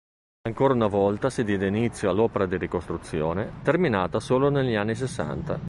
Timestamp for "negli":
4.49-4.73